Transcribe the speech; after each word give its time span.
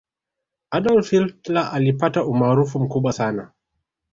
adolf 0.71 1.09
hitler 1.11 1.69
alipata 1.73 2.25
umaarufu 2.25 2.79
mkubwa 2.79 3.13
sana 3.13 3.51